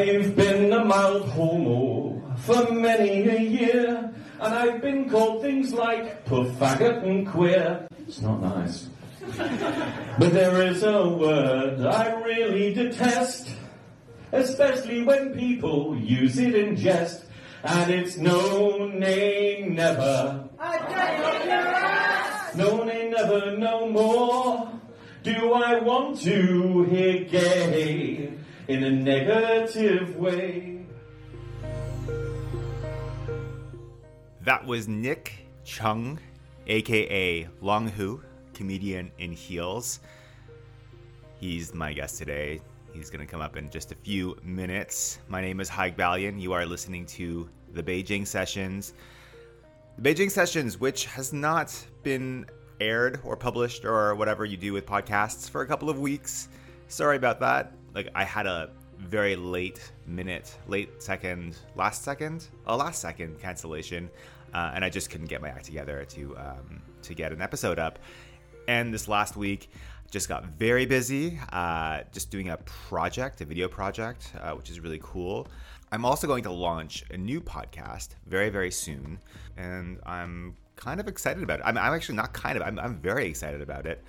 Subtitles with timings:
[0.00, 6.24] I've been a mild homo for many a year, and I've been called things like
[6.24, 7.86] puff, faggot, and queer.
[8.08, 8.88] It's not nice.
[10.18, 13.54] but there is a word I really detest,
[14.32, 17.26] especially when people use it in jest,
[17.62, 20.48] and it's no, name never.
[22.56, 24.72] No, name never, no more.
[25.24, 28.39] Do I want to hear gay
[28.70, 30.78] in a negative way?
[34.42, 36.20] That was Nick Cheng,
[36.68, 38.22] aka Long Hu,
[38.54, 39.98] comedian in heels.
[41.40, 42.60] He's my guest today.
[42.92, 45.18] He's going to come up in just a few minutes.
[45.26, 46.40] My name is Haig Balian.
[46.40, 48.92] You are listening to the Beijing Sessions.
[49.98, 52.46] The Beijing Sessions, which has not been
[52.80, 56.48] aired or published or whatever you do with podcasts for a couple of weeks.
[56.86, 57.72] Sorry about that.
[57.94, 64.10] Like, I had a very late minute, late second, last second, a last second cancellation,
[64.52, 67.78] uh, and I just couldn't get my act together to um, to get an episode
[67.78, 67.98] up.
[68.68, 69.70] And this last week,
[70.10, 74.80] just got very busy, uh, just doing a project, a video project, uh, which is
[74.80, 75.48] really cool.
[75.92, 79.18] I'm also going to launch a new podcast very, very soon,
[79.56, 81.62] and I'm kind of excited about it.
[81.66, 84.02] I'm, I'm actually not kind of, I'm, I'm very excited about it.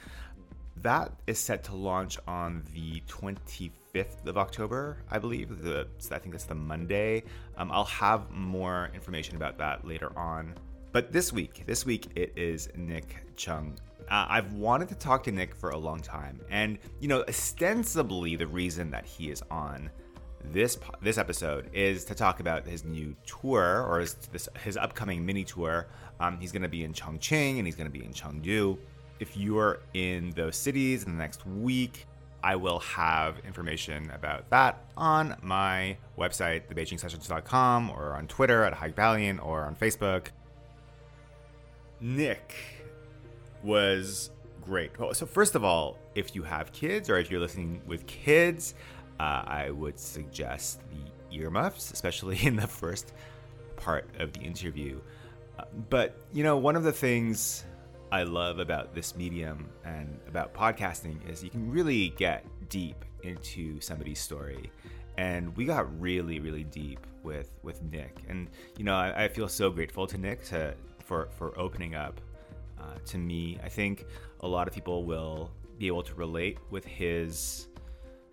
[0.81, 5.61] That is set to launch on the 25th of October, I believe.
[5.61, 7.23] The, I think that's the Monday.
[7.57, 10.55] Um, I'll have more information about that later on.
[10.91, 13.77] But this week, this week it is Nick Cheng.
[14.09, 18.35] Uh, I've wanted to talk to Nick for a long time, and you know, ostensibly
[18.35, 19.89] the reason that he is on
[20.43, 25.25] this this episode is to talk about his new tour or his this, his upcoming
[25.25, 25.87] mini tour.
[26.19, 28.77] Um, he's going to be in Chongqing and he's going to be in Chengdu.
[29.21, 32.07] If you're in those cities in the next week,
[32.43, 39.39] I will have information about that on my website, thebeijingsessions.com, or on Twitter at haigbalian,
[39.45, 40.29] or on Facebook.
[41.99, 42.55] Nick
[43.61, 44.91] was great.
[45.13, 48.73] So, first of all, if you have kids or if you're listening with kids,
[49.19, 53.13] uh, I would suggest the earmuffs, especially in the first
[53.75, 54.99] part of the interview.
[55.59, 57.65] Uh, but, you know, one of the things
[58.11, 63.79] I love about this medium and about podcasting is you can really get deep into
[63.79, 64.69] somebody's story.
[65.17, 68.17] And we got really, really deep with, with Nick.
[68.27, 72.19] And, you know, I, I feel so grateful to Nick to, for, for opening up
[72.79, 73.57] uh, to me.
[73.63, 74.05] I think
[74.41, 77.67] a lot of people will be able to relate with his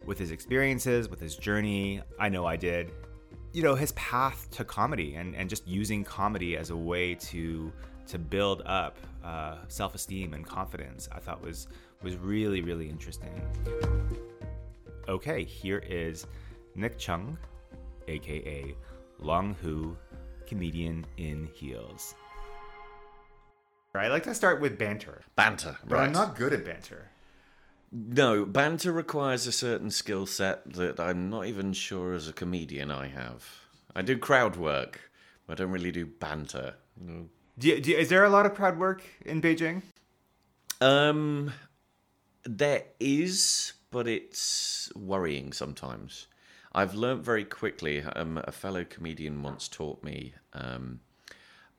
[0.05, 2.01] with his experiences, with his journey.
[2.19, 2.93] I know I did.
[3.53, 7.73] You know, his path to comedy and, and just using comedy as a way to
[8.07, 11.69] to build up uh, self-esteem and confidence, I thought was
[12.03, 13.35] was really, really interesting.
[15.09, 16.27] Okay, here is
[16.75, 17.37] Nick Cheng,
[18.07, 18.75] aka
[19.19, 19.97] Long Hu,
[20.47, 22.15] comedian in heels.
[23.95, 25.23] I like to start with banter.
[25.35, 26.07] Banter, but right.
[26.07, 27.11] I'm not good at banter.
[27.91, 32.91] No, banter requires a certain skill set that I'm not even sure as a comedian
[32.91, 33.45] I have.
[33.97, 35.11] I do crowd work,
[35.47, 36.75] but I don't really do banter.
[37.59, 39.83] Do do is there a lot of crowd work in Beijing?
[40.81, 41.53] Um,
[42.45, 46.29] there is, but it's worrying sometimes.
[46.73, 48.03] I've learnt very quickly.
[48.03, 51.01] Um, a fellow comedian once taught me um,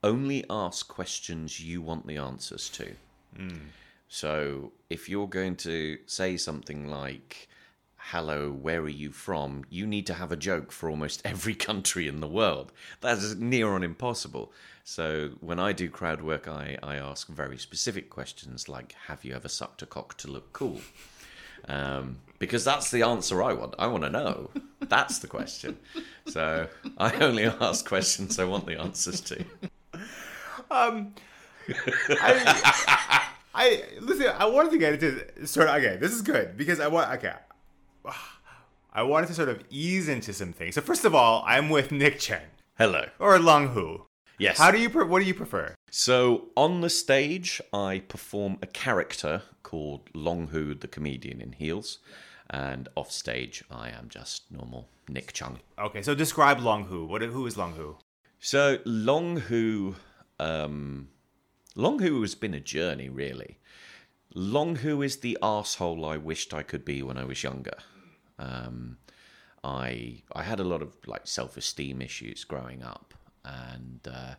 [0.02, 2.94] only ask questions you want the answers to.
[3.38, 3.60] Mm.
[4.08, 7.48] So if you're going to say something like,
[7.96, 9.64] hello, where are you from?
[9.70, 12.72] You need to have a joke for almost every country in the world.
[13.00, 14.52] That is near on impossible.
[14.90, 19.36] So when I do crowd work, I, I ask very specific questions like, have you
[19.36, 20.80] ever sucked a cock to look cool?
[21.68, 23.76] Um, because that's the answer I want.
[23.78, 24.50] I want to know.
[24.80, 25.78] That's the question.
[26.26, 26.66] So
[26.98, 29.44] I only ask questions I want the answers to.
[30.72, 31.14] Um,
[31.68, 34.26] I, I listen.
[34.36, 35.98] I wanted to get into sort of okay.
[35.98, 37.34] This is good because I want okay.
[38.92, 40.74] I wanted to sort of ease into some things.
[40.74, 42.48] So first of all, I'm with Nick Cheng.
[42.76, 43.04] Hello.
[43.20, 44.09] Or Long Hu.
[44.40, 44.56] Yes.
[44.58, 44.88] How do you?
[44.88, 45.74] Pre- what do you prefer?
[45.90, 51.98] So on the stage, I perform a character called Long Hu, the comedian in heels,
[52.48, 55.60] and off stage, I am just normal Nick Cheng.
[55.78, 57.04] Okay, so describe Long Hu.
[57.04, 57.20] What?
[57.20, 57.96] Who is Long Hu?
[58.38, 59.96] So Long Hu,
[60.38, 61.08] um,
[61.76, 63.58] Long Hu has been a journey, really.
[64.34, 67.76] Long Hu is the asshole I wished I could be when I was younger.
[68.38, 68.96] Um,
[69.62, 73.12] I I had a lot of like self esteem issues growing up,
[73.44, 74.34] and uh,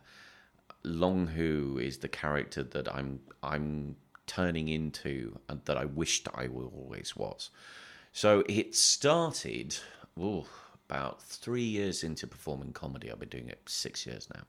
[0.84, 3.96] Long Hu is the character that I'm I'm
[4.26, 7.50] turning into and that I wished I always was.
[8.12, 9.76] So it started
[10.18, 10.44] ooh,
[10.88, 13.10] about three years into performing comedy.
[13.10, 14.42] I've been doing it six years now.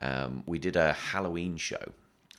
[0.00, 1.92] Um, we did a Halloween show,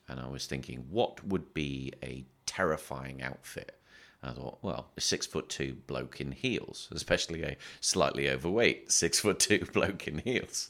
[0.07, 3.76] and I was thinking, what would be a terrifying outfit?
[4.23, 9.19] I thought, well, a six foot two bloke in heels, especially a slightly overweight six
[9.19, 10.69] foot two bloke in heels.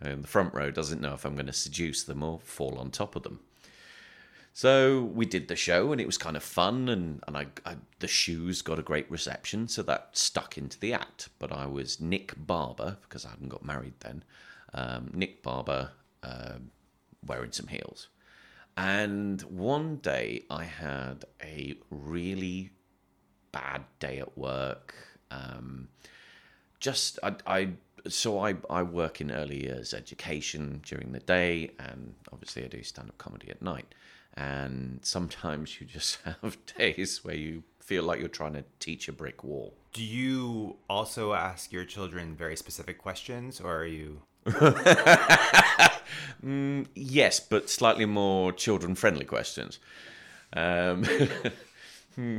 [0.00, 2.90] And the front row doesn't know if I'm going to seduce them or fall on
[2.90, 3.40] top of them.
[4.52, 7.76] So we did the show, and it was kind of fun, and, and I, I
[8.00, 11.28] the shoes got a great reception, so that stuck into the act.
[11.38, 14.24] But I was Nick Barber because I hadn't got married then.
[14.74, 15.92] Um, Nick Barber
[16.24, 16.54] uh,
[17.24, 18.08] wearing some heels,
[18.76, 22.72] and one day I had a really
[23.52, 24.94] bad day at work.
[25.30, 25.88] Um,
[26.80, 27.68] just I, I
[28.06, 32.82] so I, I work in early years education during the day and obviously I do
[32.82, 33.94] stand up comedy at night
[34.34, 39.12] and sometimes you just have days where you feel like you're trying to teach a
[39.12, 39.74] brick wall.
[39.92, 44.20] Do you also ask your children very specific questions, or are you?
[46.44, 49.78] mm, yes, but slightly more children-friendly questions.
[50.52, 51.04] Um,
[52.14, 52.38] hmm,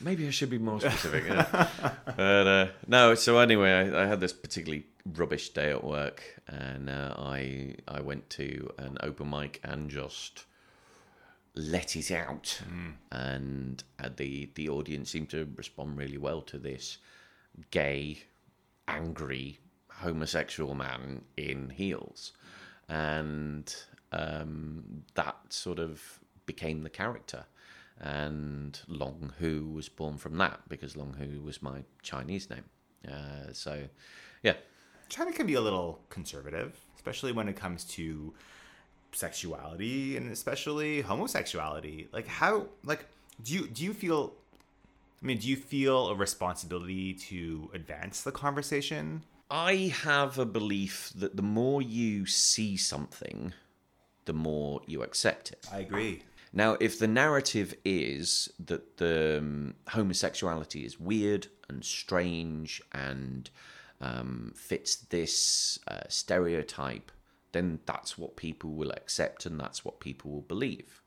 [0.00, 1.24] maybe I should be more specific.
[1.26, 1.68] yeah.
[2.04, 3.14] but uh, no.
[3.14, 8.00] So anyway, I, I, had this particularly rubbish day at work, and uh, I I
[8.00, 10.44] went to an open mic and just
[11.54, 12.92] let it out, mm.
[13.10, 16.98] and uh, the the audience seemed to respond really well to this
[17.70, 18.18] gay,
[18.88, 19.58] angry,
[19.88, 22.32] homosexual man in heels,
[22.88, 23.74] and
[24.12, 27.44] um, that sort of became the character.
[28.00, 32.64] And Long Hu was born from that because Long Hu was my Chinese name.
[33.08, 33.84] Uh, so,
[34.42, 34.54] yeah.
[35.08, 38.34] China can be a little conservative, especially when it comes to
[39.16, 43.06] sexuality and especially homosexuality like how like
[43.42, 44.34] do you do you feel
[45.22, 51.12] i mean do you feel a responsibility to advance the conversation i have a belief
[51.16, 53.54] that the more you see something
[54.26, 56.22] the more you accept it i agree
[56.56, 63.50] now if the narrative is that the um, homosexuality is weird and strange and
[64.00, 67.12] um, fits this uh, stereotype
[67.56, 71.00] then that's what people will accept and that's what people will believe.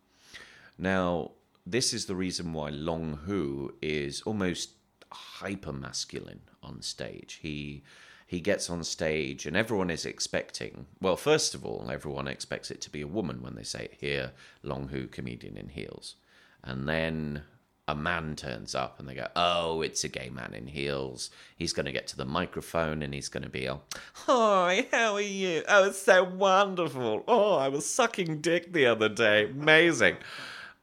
[0.79, 1.31] Now,
[1.63, 4.71] this is the reason why Long Hu is almost
[5.11, 7.39] hyper masculine on stage.
[7.43, 7.83] He
[8.29, 12.79] he gets on stage and everyone is expecting well first of all everyone expects it
[12.79, 14.31] to be a woman when they say here
[14.61, 16.15] long hu comedian in heels
[16.63, 17.41] and then
[17.89, 21.31] a man turns up and they go, Oh, it's a gay man in heels.
[21.55, 23.81] He's going to get to the microphone and he's going to be all,
[24.13, 25.63] Hi, how are you?
[25.67, 27.23] Oh, it's so wonderful.
[27.27, 29.45] Oh, I was sucking dick the other day.
[29.45, 30.17] Amazing.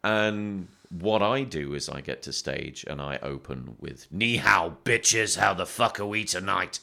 [0.03, 4.77] And what I do is I get to stage and I open with, Ni hao,
[4.85, 6.81] bitches, how the fuck are we tonight?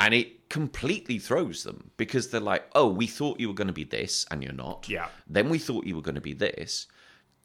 [0.00, 3.72] And it completely throws them because they're like, Oh, we thought you were going to
[3.72, 4.88] be this and you're not.
[4.88, 5.08] Yeah.
[5.28, 6.86] Then we thought you were going to be this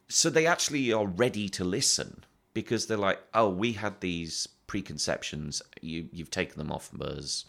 [0.08, 2.24] so they actually are ready to listen
[2.54, 5.62] because they're like, oh, we had these preconceptions.
[5.82, 7.46] You you've taken them off us.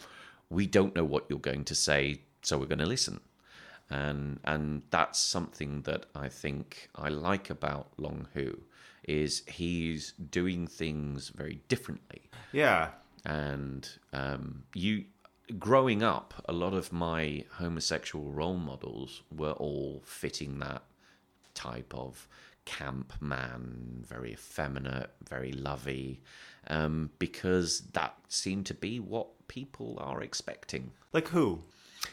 [0.49, 3.21] We don't know what you're going to say, so we're going to listen.
[3.91, 8.63] And and that's something that I think I like about Long Hu
[9.05, 12.31] is he's doing things very differently.
[12.53, 12.91] Yeah.
[13.27, 15.05] And um, you
[15.59, 20.83] growing up, a lot of my homosexual role models were all fitting that
[21.55, 22.29] type of
[22.65, 26.21] camp man, very effeminate, very lovey,
[26.69, 30.91] um, because that seemed to be what people are expecting.
[31.13, 31.63] Like who?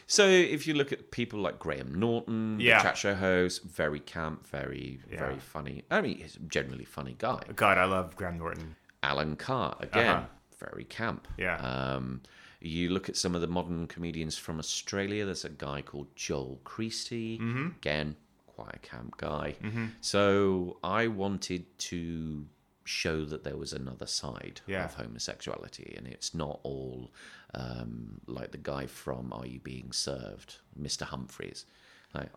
[0.07, 2.81] So if you look at people like Graham Norton, yeah.
[2.81, 5.19] chat show host, very camp, very yeah.
[5.19, 5.83] very funny.
[5.91, 7.41] I mean, he's a generally funny guy.
[7.55, 8.75] God, I love Graham Norton.
[9.01, 10.25] Alan Carr again, uh-huh.
[10.71, 11.27] Very camp.
[11.37, 11.57] Yeah.
[11.57, 12.21] Um,
[12.59, 15.25] you look at some of the modern comedians from Australia.
[15.25, 17.37] There's a guy called Joel Creasy.
[17.37, 17.67] Mm-hmm.
[17.77, 18.15] Again,
[18.47, 19.55] quite a camp guy.
[19.61, 19.85] Mm-hmm.
[20.01, 22.45] So I wanted to
[22.85, 24.85] show that there was another side yeah.
[24.85, 27.11] of homosexuality and it's not all
[27.53, 31.03] um, like the guy from Are You Being Served, Mr.
[31.03, 31.65] Humphries.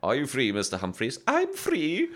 [0.02, 0.78] Are you free, Mr.
[0.78, 1.18] Humphries?
[1.26, 2.08] I'm free.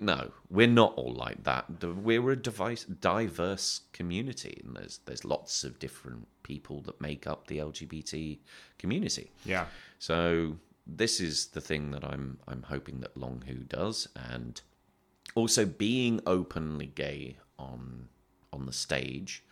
[0.00, 1.66] No, we're not all like that.
[1.82, 7.46] We're a device, diverse community, and there's there's lots of different people that make up
[7.46, 8.38] the LGBT
[8.78, 9.30] community.
[9.44, 9.66] Yeah.
[9.98, 14.60] So this is the thing that I'm I'm hoping that Long Hu does, and
[15.34, 18.08] also being openly gay on
[18.52, 19.44] on the stage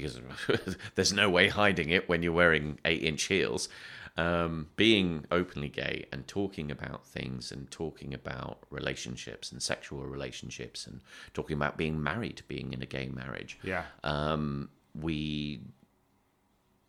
[0.00, 3.68] because there's no way hiding it when you're wearing eight inch heels.
[4.16, 10.88] Um, being openly gay and talking about things and talking about relationships and sexual relationships
[10.88, 11.02] and
[11.34, 13.60] talking about being married, being in a gay marriage.
[13.62, 13.84] Yeah.
[14.02, 15.60] Um, we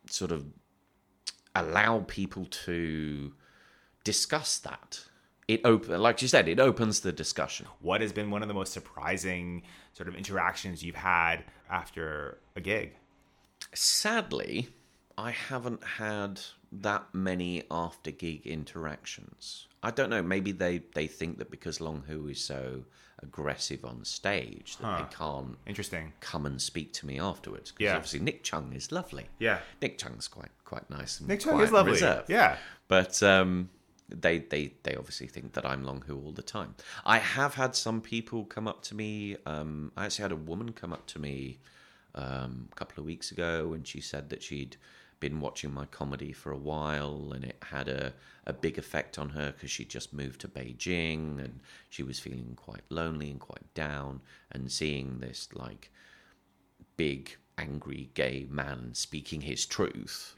[0.10, 0.46] sort of
[1.56, 3.34] allow people to
[4.04, 5.02] discuss that.
[5.48, 7.66] It open, like you said, it opens the discussion.
[7.80, 9.64] What has been one of the most surprising
[10.00, 12.96] sort of interactions you've had after a gig?
[13.74, 14.70] Sadly,
[15.18, 16.40] I haven't had
[16.72, 19.68] that many after gig interactions.
[19.84, 20.24] I don't know.
[20.24, 22.86] Maybe they, they think that because Long Hu is so
[23.22, 24.98] aggressive on stage that Huh.
[25.10, 26.14] they can't Interesting.
[26.22, 27.72] come and speak to me afterwards.
[27.72, 27.96] Because Yeah.
[27.98, 29.28] obviously Nick Cheng is lovely.
[29.40, 29.60] Yeah.
[29.82, 31.20] Nick Cheng's quite quite nice.
[31.20, 31.92] And Nick Cheng quite is lovely.
[31.94, 32.30] reserved.
[32.30, 32.56] Yeah.
[32.88, 33.70] But um,
[34.10, 36.76] they they they obviously think that I'm Long Hu all the time.
[37.06, 39.38] I have had some people come up to me.
[39.46, 41.60] Um, I actually had a woman come up to me
[42.16, 44.78] um, a couple of weeks ago, and she said that she'd
[45.20, 48.14] been watching my comedy for a while, and it had a
[48.46, 52.54] a big effect on her because she'd just moved to Beijing, and she was feeling
[52.56, 55.92] quite lonely and quite down, and seeing this like
[56.98, 60.36] big angry gay man speaking his truth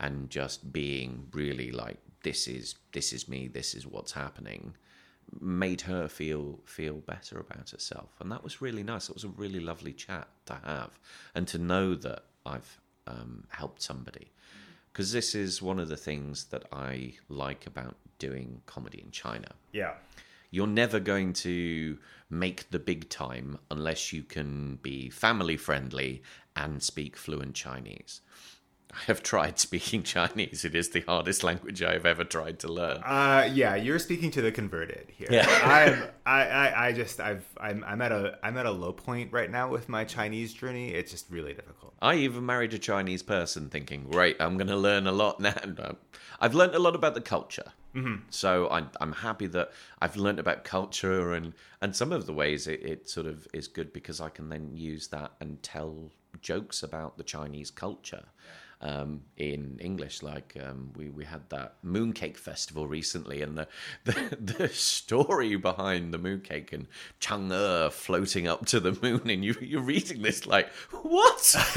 [0.00, 4.74] and just being really like this is this is me this is what's happening
[5.40, 9.28] made her feel feel better about herself and that was really nice it was a
[9.28, 10.98] really lovely chat to have
[11.34, 14.30] and to know that i've um, helped somebody
[14.92, 19.48] because this is one of the things that i like about doing comedy in china
[19.72, 19.94] Yeah.
[20.50, 21.98] you're never going to
[22.28, 26.22] make the big time unless you can be family friendly
[26.56, 28.20] and speak fluent Chinese.
[28.92, 30.64] I have tried speaking Chinese.
[30.64, 32.98] It is the hardest language I have ever tried to learn.
[32.98, 35.28] Uh, yeah, you're speaking to the converted here.
[35.30, 35.46] Yeah.
[35.64, 39.32] I'm, I, I, I just, I've, I'm, I'm at a, I'm at a low point
[39.32, 40.90] right now with my Chinese journey.
[40.90, 41.94] It's just really difficult.
[42.02, 45.40] I even married a Chinese person thinking, great, I'm going to learn a lot
[45.78, 45.96] now.
[46.40, 47.72] I've learned a lot about the culture.
[47.94, 48.24] Mm-hmm.
[48.30, 52.66] So I, I'm happy that I've learned about culture and, and some of the ways
[52.66, 56.82] it, it sort of is good because I can then use that and tell jokes
[56.82, 58.24] about the Chinese culture.
[58.84, 63.68] Um, in English, like um, we we had that mooncake festival recently, and the,
[64.04, 66.88] the the story behind the mooncake and
[67.20, 71.54] Chang'e floating up to the moon, and you you're reading this like what?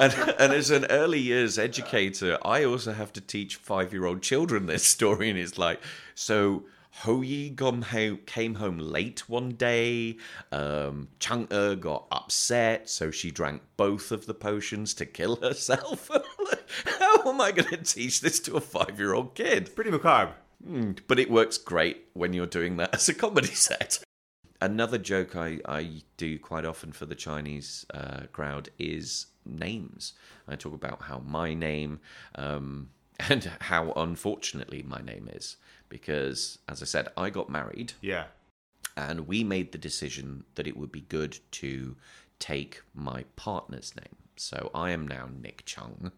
[0.00, 4.22] and, and as an early years educator, I also have to teach five year old
[4.22, 5.82] children this story, and it's like
[6.14, 6.64] so.
[7.00, 10.16] Hou Yi home, came home late one day.
[10.50, 16.10] Um, Chang Er got upset, so she drank both of the potions to kill herself.
[16.98, 19.74] How am I going to teach this to a five year old kid?
[19.76, 20.34] Pretty macabre.
[21.06, 24.02] But it works great when you're doing that as a comedy set.
[24.62, 30.14] Another joke I, I do quite often for the Chinese uh, crowd is names.
[30.48, 32.00] I talk about how my name
[32.36, 32.88] um,
[33.20, 35.56] and how unfortunately my name is.
[35.88, 38.26] Because, as I said, I got married Yeah.
[38.96, 41.96] and we made the decision that it would be good to
[42.38, 44.16] take my partner's name.
[44.36, 46.12] So I am now Nick Cheng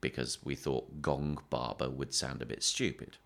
[0.00, 3.16] because we thought Gong Barber would sound a bit stupid.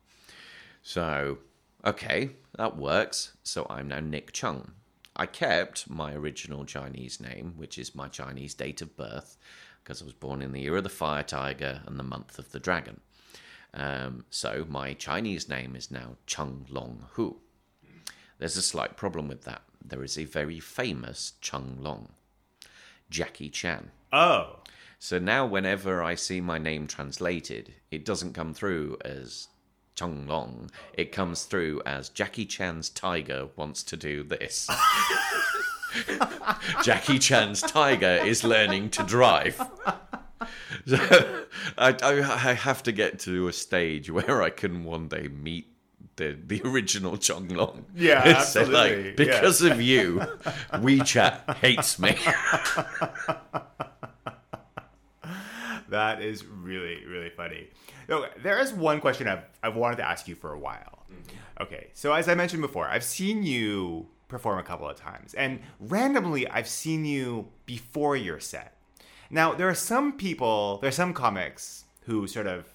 [0.82, 1.38] So,
[1.85, 3.32] okay, that works.
[3.42, 4.73] So I'm now Nick Cheng.
[5.16, 9.37] I kept my original Chinese name, which is my Chinese date of birth,
[9.82, 12.52] because I was born in the year of the fire tiger and the month of
[12.52, 13.00] the dragon.
[13.75, 17.37] Um, so my Chinese name is now Cheng Long Hu.
[18.38, 19.62] There's a slight problem with that.
[19.84, 22.10] There is a very famous Cheng Long,
[23.10, 23.90] Jackie Chan.
[24.12, 24.60] Oh.
[24.98, 29.48] So now, whenever I see my name translated, it doesn't come through as
[29.94, 30.70] Cheng Long.
[30.92, 34.68] It comes through as Jackie Chan's tiger wants to do this.
[36.82, 39.60] Jackie Chan's tiger is learning to drive.
[40.86, 40.96] So
[41.76, 42.18] I, I,
[42.50, 45.66] I have to get to a stage where I can one day meet
[46.16, 47.86] the, the original Cheng Long.
[47.94, 50.20] Yeah, say, uh, absolutely, Like, because of you,
[50.72, 52.16] WeChat hates me.
[55.90, 57.68] That is really, really funny.
[58.08, 61.06] No, there is one question I've, I've wanted to ask you for a while.
[61.10, 61.62] Mm-hmm.
[61.62, 65.60] Okay, so as I mentioned before, I've seen you perform a couple of times, and
[65.80, 68.77] randomly I've seen you before your set.
[69.30, 72.66] Now, there are some people, there are some comics who sort of,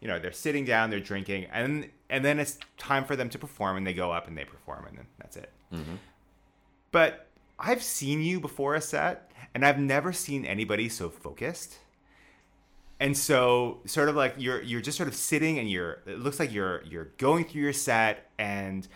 [0.00, 3.38] you know, they're sitting down, they're drinking, and and then it's time for them to
[3.38, 5.50] perform, and they go up and they perform, and then that's it.
[5.72, 5.94] Mm-hmm.
[6.92, 7.26] But
[7.58, 11.78] I've seen you before a set, and I've never seen anybody so focused.
[12.98, 16.38] And so, sort of like you're you're just sort of sitting, and you're it looks
[16.38, 18.86] like you're you're going through your set, and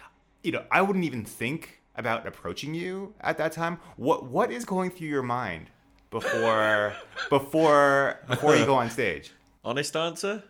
[0.42, 3.78] you know I wouldn't even think about approaching you at that time.
[3.96, 5.70] What what is going through your mind
[6.14, 6.94] before
[7.28, 9.32] before before you go on stage?
[9.64, 10.44] Honest answer?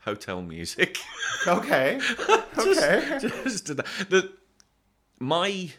[0.00, 0.98] Hotel music.
[1.44, 1.98] Okay,
[2.56, 4.32] okay, Just to- the
[5.18, 5.70] my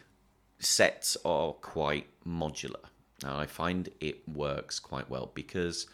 [0.58, 2.84] sets are quite modular.
[3.22, 5.86] Now I find it works quite well because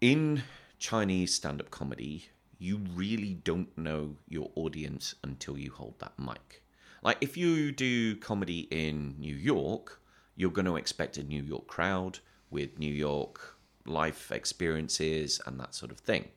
[0.00, 0.42] in
[0.78, 6.62] Chinese stand up comedy, you really don't know your audience until you hold that mic.
[7.02, 10.00] Like, if you do comedy in New York,
[10.34, 12.20] you're going to expect a New York crowd
[12.52, 16.28] with New York life experiences and that sort of thing.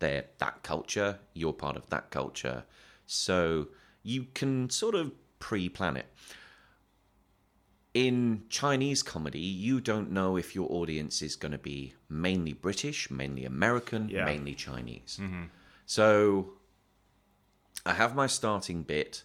[0.00, 2.64] They're that culture, you're part of that culture.
[3.06, 3.68] So
[4.02, 6.06] you can sort of pre plan it.
[7.92, 13.10] In Chinese comedy, you don't know if your audience is going to be mainly British,
[13.10, 14.24] mainly American, Yeah.
[14.24, 15.18] mainly Chinese.
[15.20, 15.44] Mm-hmm.
[15.86, 16.52] So
[17.84, 19.24] I have my starting bit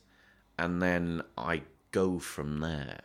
[0.58, 3.02] and then I go from there.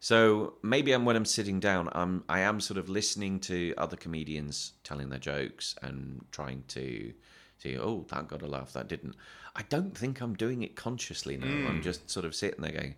[0.00, 3.96] So maybe I'm when I'm sitting down, I'm I am sort of listening to other
[3.96, 7.12] comedians telling their jokes and trying to
[7.58, 9.16] see, oh, that got a laugh, that didn't.
[9.56, 11.46] I don't think I'm doing it consciously now.
[11.46, 11.68] Mm.
[11.68, 12.94] I'm just sort of sitting there going.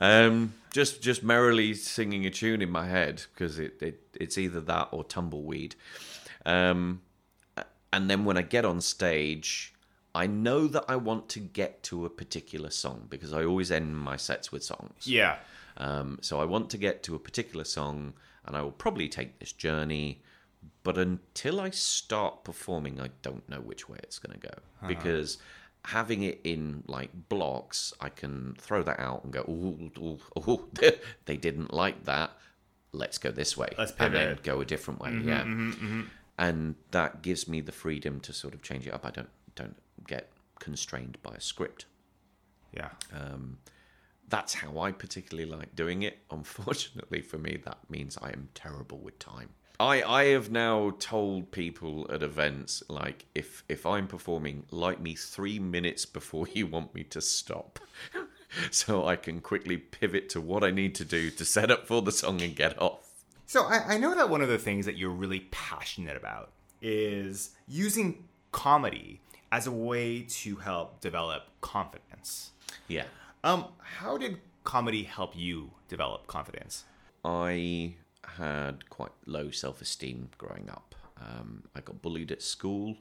[0.00, 4.60] um, just just merrily singing a tune in my head because it, it it's either
[4.60, 5.74] that or tumbleweed,
[6.46, 7.00] um,
[7.92, 9.74] and then when I get on stage,
[10.18, 13.96] I know that I want to get to a particular song because I always end
[13.96, 15.06] my sets with songs.
[15.06, 15.36] Yeah.
[15.76, 19.38] Um, so I want to get to a particular song, and I will probably take
[19.38, 20.22] this journey.
[20.82, 24.88] But until I start performing, I don't know which way it's going to go uh-huh.
[24.88, 25.38] because
[25.84, 30.18] having it in like blocks, I can throw that out and go, "Ooh, ooh,
[30.50, 30.68] ooh,
[31.26, 32.32] they didn't like that.
[32.90, 36.00] Let's go this way, Let's and then go a different way." Mm-hmm, yeah, mm-hmm, mm-hmm.
[36.38, 39.06] and that gives me the freedom to sort of change it up.
[39.06, 39.76] I don't don't
[40.08, 41.86] get constrained by a script
[42.76, 42.90] Yeah.
[43.12, 43.58] Um,
[44.28, 46.18] that's how I particularly like doing it.
[46.30, 49.50] Unfortunately for me, that means I am terrible with time.
[49.80, 55.14] I, I have now told people at events like if if I'm performing, like me
[55.14, 57.78] three minutes before you want me to stop,
[58.70, 62.02] so I can quickly pivot to what I need to do to set up for
[62.02, 63.08] the song and get off.
[63.46, 66.50] So I, I know that one of the things that you're really passionate about
[66.82, 72.50] is using comedy as a way to help develop confidence.
[72.86, 73.04] Yeah,
[73.44, 76.84] Um, how did comedy help you develop confidence?
[77.24, 80.94] I had quite low self esteem growing up.
[81.20, 82.96] Um, I got bullied at school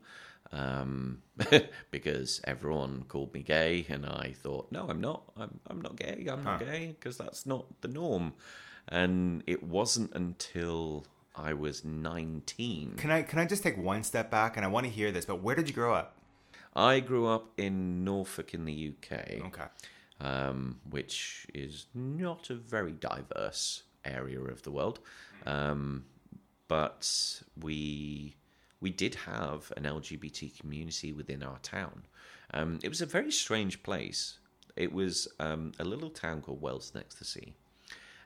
[0.51, 1.21] um,
[1.91, 5.23] because everyone called me gay, and I thought, no, I'm not.
[5.38, 6.27] I'm, I'm not gay.
[6.31, 8.33] I'm not gay because that's not the norm.
[8.88, 11.05] And it wasn't until
[11.36, 12.93] I was 19.
[12.97, 15.25] Can I can I just take one step back and I want to hear this,
[15.25, 16.15] but where did you grow up?
[16.77, 19.45] I grew up in Norfolk in the UK.
[19.47, 19.65] Okay.
[20.21, 24.99] um, which is not a very diverse area of the world.
[25.45, 26.05] Um,
[26.67, 28.35] but we
[28.79, 32.03] we did have an LGBT community within our town.
[32.53, 34.37] Um, it was a very strange place.
[34.75, 37.53] It was um, a little town called Wells next to the sea,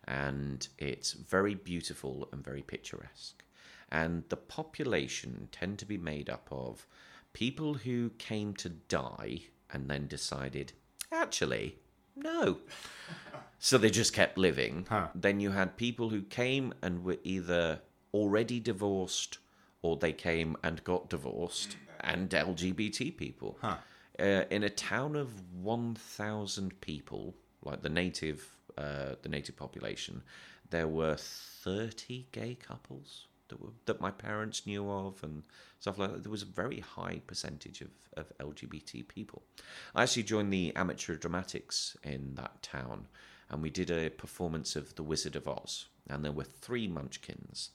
[0.06, 3.44] and it's very beautiful and very picturesque.
[3.90, 6.86] And the population tend to be made up of
[7.34, 10.74] people who came to die and then decided,
[11.12, 11.78] actually,
[12.16, 12.58] no.
[13.60, 14.86] So they just kept living.
[14.90, 15.08] Huh.
[15.14, 17.82] Then you had people who came and were either
[18.14, 19.38] already divorced
[19.82, 23.58] or they came and got divorced, and LGBT people.
[23.62, 23.78] Huh.
[24.20, 30.22] Uh, in a town of 1,000 people, like the native, uh, the native population,
[30.70, 35.44] there were 30 gay couples that were that my parents knew of and
[35.80, 36.24] stuff like that.
[36.24, 39.44] There was a very high percentage of, of LGBT people.
[39.94, 43.08] I actually joined the amateur dramatics in that town,
[43.50, 47.70] and we did a performance of The Wizard of Oz, and there were three Munchkins,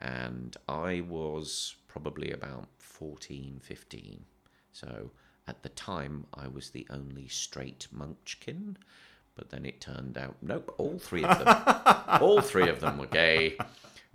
[0.00, 4.24] and I was probably about 14, 15.
[4.72, 5.10] So
[5.46, 8.78] at the time, I was the only straight Munchkin.
[9.36, 11.56] But then it turned out, nope, all three of them,
[12.20, 13.56] all three of them were gay,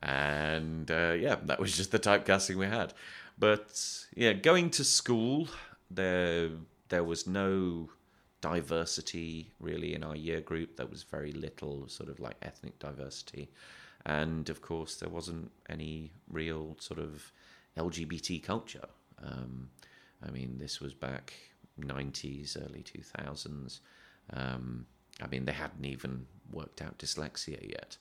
[0.01, 2.93] and uh, yeah, that was just the typecasting we had.
[3.38, 5.47] But yeah, going to school,
[5.89, 6.49] there
[6.89, 7.89] there was no
[8.41, 10.77] diversity really in our year group.
[10.77, 13.49] There was very little sort of like ethnic diversity,
[14.05, 17.31] and of course, there wasn't any real sort of
[17.77, 18.88] LGBT culture.
[19.23, 19.69] Um,
[20.25, 21.34] I mean, this was back
[21.79, 23.79] 90s, early 2000s.
[24.34, 24.86] Um,
[25.21, 27.97] I mean, they hadn't even worked out dyslexia yet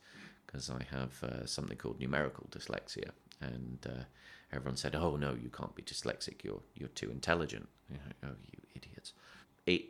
[0.54, 4.04] because I have uh, something called numerical dyslexia, and uh,
[4.52, 6.44] everyone said, "Oh no, you can't be dyslexic.
[6.44, 7.68] You're you're too intelligent."
[8.22, 9.12] Oh, you idiots!
[9.66, 9.86] It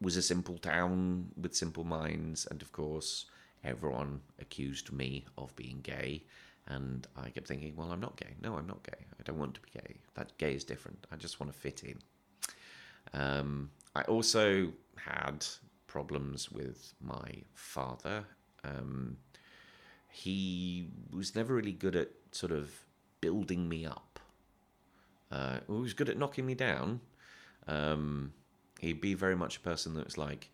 [0.00, 3.26] was a simple town with simple minds, and of course,
[3.64, 6.24] everyone accused me of being gay.
[6.66, 8.36] And I kept thinking, well, I'm not gay.
[8.40, 9.04] No, I'm not gay.
[9.20, 9.96] I don't want to be gay.
[10.14, 11.06] That gay is different.
[11.12, 11.98] I just want to fit in.
[13.12, 15.44] Um, I also had
[15.86, 18.24] problems with my father.
[18.64, 19.18] Um,
[20.10, 22.70] he was never really good at sort of
[23.20, 24.20] building me up.
[25.30, 27.00] Uh, he was good at knocking me down.
[27.66, 28.32] Um,
[28.80, 30.50] he'd be very much a person that was like,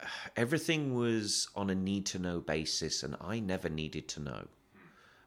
[0.36, 4.46] everything was on a need to know basis, and I never needed to know.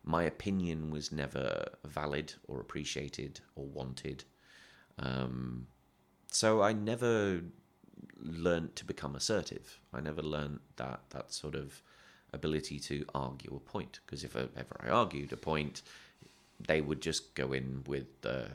[0.03, 4.23] My opinion was never valid or appreciated or wanted.
[4.97, 5.67] Um,
[6.31, 7.41] so I never
[8.21, 9.79] learned to become assertive.
[9.93, 11.81] I never learned that that sort of
[12.33, 13.99] ability to argue a point.
[14.05, 15.81] Because if ever I argued a point,
[16.67, 18.47] they would just go in with the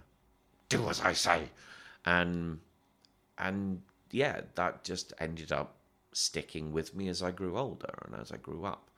[0.69, 1.51] "do as I say,"
[2.05, 2.61] and
[3.39, 5.77] and yeah, that just ended up
[6.13, 8.91] sticking with me as I grew older and as I grew up.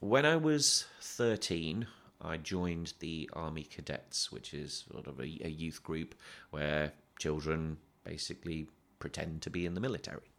[0.00, 1.88] When I was 13,
[2.20, 6.14] I joined the Army Cadets, which is sort of a, a youth group
[6.50, 10.30] where children basically pretend to be in the military.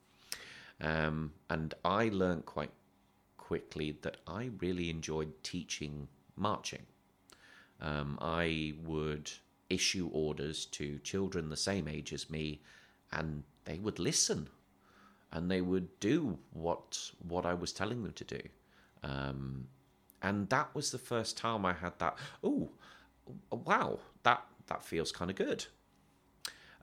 [0.82, 2.72] Um, and I learned quite
[3.38, 6.86] quickly that I really enjoyed teaching marching.
[7.82, 9.32] Um, I would
[9.70, 12.62] issue orders to children the same age as me,
[13.12, 14.50] and they would listen
[15.32, 18.42] and they would do what what I was telling them to do.
[19.04, 19.68] Um,
[20.22, 22.18] and that was the first time I had that.
[22.44, 22.70] Oh,
[23.52, 25.66] wow, that that feels kind of good.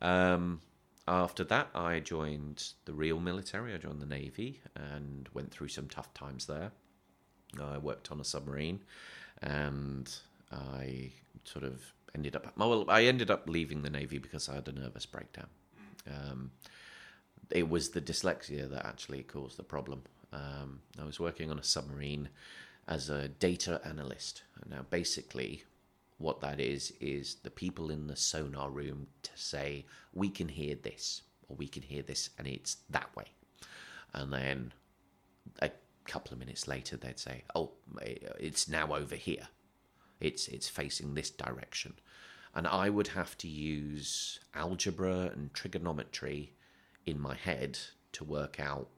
[0.00, 0.60] Um,
[1.08, 3.74] after that, I joined the real military.
[3.74, 6.72] I joined the navy and went through some tough times there.
[7.60, 8.80] I worked on a submarine,
[9.40, 10.12] and
[10.50, 11.12] I
[11.44, 11.80] sort of
[12.14, 12.52] ended up.
[12.56, 15.48] Well, I ended up leaving the navy because I had a nervous breakdown.
[16.08, 16.50] Um,
[17.50, 20.02] it was the dyslexia that actually caused the problem.
[20.32, 22.28] Um, I was working on a submarine
[22.88, 24.42] as a data analyst.
[24.68, 25.64] Now, basically,
[26.18, 30.74] what that is is the people in the sonar room to say we can hear
[30.74, 33.26] this or we can hear this, and it's that way.
[34.12, 34.72] And then
[35.60, 35.70] a
[36.04, 37.72] couple of minutes later, they'd say, "Oh,
[38.40, 39.48] it's now over here.
[40.20, 41.98] It's it's facing this direction."
[42.54, 46.54] And I would have to use algebra and trigonometry
[47.04, 47.78] in my head
[48.12, 48.88] to work out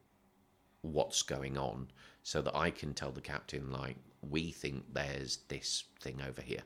[0.82, 1.90] what's going on
[2.22, 6.62] so that I can tell the captain, like, we think there's this thing over here.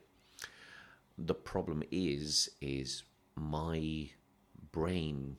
[1.19, 3.03] The problem is, is
[3.37, 4.09] my
[4.73, 5.37] brain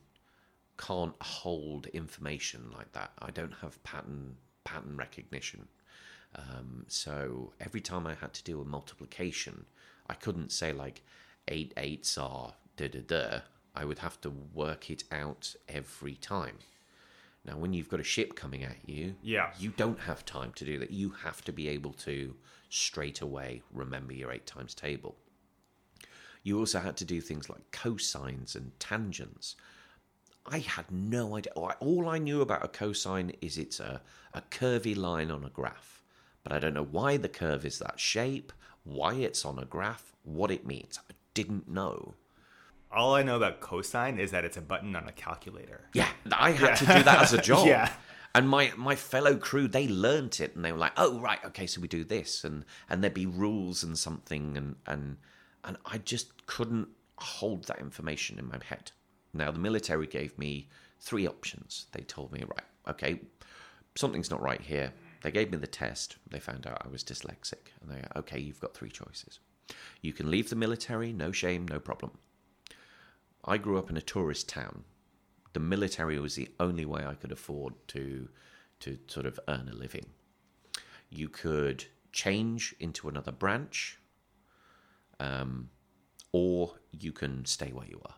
[0.78, 3.12] can't hold information like that.
[3.20, 5.68] I don't have pattern pattern recognition.
[6.36, 9.66] Um, so every time I had to do a multiplication,
[10.08, 11.02] I couldn't say like
[11.48, 13.40] eight eights are da da da.
[13.76, 16.58] I would have to work it out every time.
[17.44, 19.52] Now, when you've got a ship coming at you, Yeah.
[19.58, 20.90] you don't have time to do that.
[20.90, 22.34] You have to be able to
[22.70, 25.16] straight away remember your eight times table.
[26.44, 29.56] You also had to do things like cosines and tangents.
[30.46, 31.52] I had no idea.
[31.54, 34.02] All I knew about a cosine is it's a,
[34.34, 36.02] a curvy line on a graph.
[36.42, 38.52] But I don't know why the curve is that shape,
[38.84, 41.00] why it's on a graph, what it means.
[41.10, 42.12] I didn't know.
[42.92, 45.88] All I know about cosine is that it's a button on a calculator.
[45.94, 47.66] Yeah, I had to do that as a job.
[47.66, 47.90] Yeah.
[48.34, 51.66] And my, my fellow crew, they learnt it and they were like, oh, right, okay,
[51.66, 52.44] so we do this.
[52.44, 54.58] And, and there'd be rules and something.
[54.58, 55.16] And, and,
[55.64, 58.92] and I just couldn't hold that information in my head.
[59.32, 60.68] Now, the military gave me
[61.00, 61.86] three options.
[61.92, 63.20] They told me, right, okay,
[63.94, 64.92] something's not right here.
[65.22, 66.16] They gave me the test.
[66.30, 67.72] They found out I was dyslexic.
[67.80, 69.40] And they, okay, you've got three choices.
[70.02, 72.12] You can leave the military, no shame, no problem.
[73.44, 74.84] I grew up in a tourist town.
[75.52, 78.28] The military was the only way I could afford to
[78.80, 80.04] to sort of earn a living.
[81.08, 83.98] You could change into another branch,
[85.20, 85.70] um,
[86.32, 88.14] or you can stay where you are.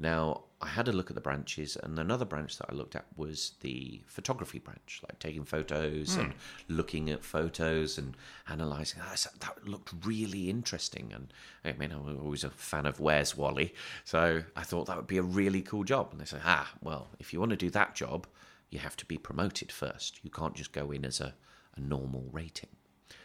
[0.00, 3.06] Now, I had a look at the branches, and another branch that I looked at
[3.16, 6.34] was the photography branch, like taking photos and
[6.68, 8.16] looking at photos and
[8.46, 9.00] analysing.
[9.04, 11.32] Ah, so That looked really interesting, and
[11.64, 15.18] I mean, I'm always a fan of Where's Wally, so I thought that would be
[15.18, 16.08] a really cool job.
[16.12, 18.28] And they said, ah, well, if you want to do that job,
[18.70, 20.20] you have to be promoted first.
[20.22, 21.34] You can't just go in as a,
[21.76, 22.70] a normal rating.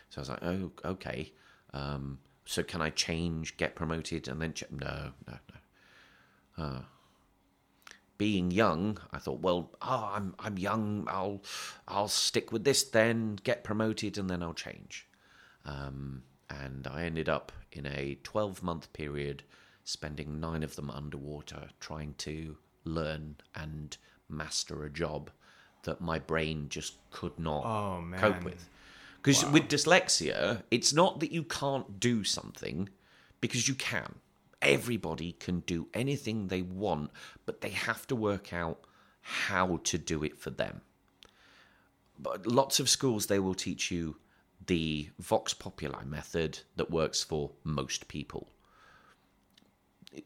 [0.10, 1.34] So I was like, oh, okay.
[1.74, 5.38] Um, so can I change, get promoted, and then ch- no, no,
[6.58, 6.86] no
[8.18, 11.06] being young, I thought, well, oh, I'm I'm young.
[11.10, 11.42] I'll
[11.88, 15.08] I'll stick with this, then get promoted, and then I'll change.
[15.66, 19.44] Um, and I ended up in a 12 month period,
[19.84, 23.98] spending nine of them underwater, trying to learn and
[24.30, 25.32] master a job
[25.84, 28.20] that my brain just could not Oh, man.
[28.20, 28.70] cope with.
[29.24, 32.90] Because with dyslexia, it's not that you can't do something,
[33.40, 34.16] because you can.
[34.62, 37.10] Everybody can do anything they want,
[37.46, 38.84] but they have to work out
[39.22, 40.82] how to do it for them.
[42.20, 44.18] But lots of schools they will teach you
[44.68, 48.50] the vox populi method that works for most people.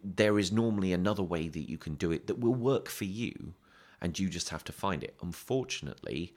[0.04, 3.54] There is normally another way that you can do it that will work for you,
[4.02, 5.16] and you just have to find it.
[5.22, 6.34] Unfortunately,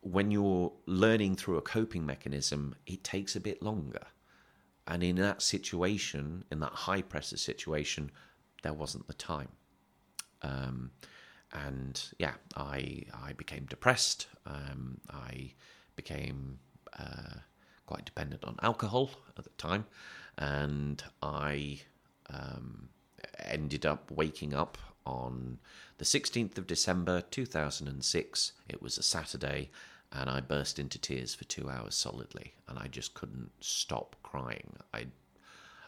[0.00, 4.06] when you're learning through a coping mechanism, it takes a bit longer.
[4.86, 8.10] And in that situation, in that high pressure situation,
[8.62, 9.48] there wasn't the time.
[10.42, 10.90] Um,
[11.52, 14.28] and yeah, I I became depressed.
[14.46, 15.52] Um, I
[15.96, 16.58] became
[16.98, 17.40] uh,
[17.86, 19.86] quite dependent on alcohol at the time,
[20.36, 21.80] and I
[22.30, 22.88] um,
[23.38, 25.58] ended up waking up on
[25.96, 28.52] the 16th of December 2006.
[28.68, 29.70] It was a Saturday,
[30.12, 34.76] and I burst into tears for two hours solidly, and I just couldn't stop crying.
[34.94, 35.06] I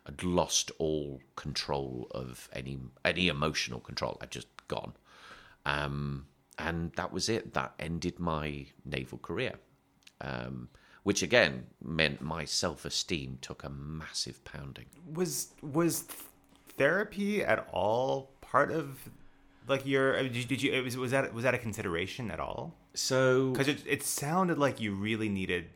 [0.06, 4.16] I'd lost all control of any any emotional control.
[4.20, 4.94] I'd just gone,
[5.66, 6.26] um,
[6.58, 7.54] and that was it.
[7.54, 9.54] That ended my naval career,
[10.20, 10.68] um,
[11.02, 14.86] which again meant my self esteem took a massive pounding.
[15.12, 16.06] Was was
[16.80, 19.08] therapy at all part of
[19.68, 20.22] like your?
[20.22, 20.82] Did, did you?
[20.82, 22.74] Was, was that was that a consideration at all?
[22.94, 25.66] So Because it it sounded like you really needed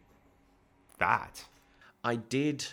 [0.99, 1.45] that.
[2.03, 2.67] I did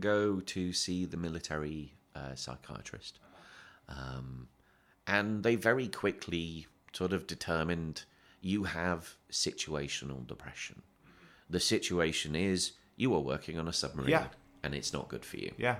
[0.00, 3.18] go to see the military uh, psychiatrist,
[3.88, 4.48] um,
[5.06, 8.04] and they very quickly sort of determined
[8.40, 10.82] you have situational depression.
[11.48, 14.26] The situation is you are working on a submarine, Yeah.
[14.62, 15.52] and it's not good for you.
[15.58, 15.76] Yeah.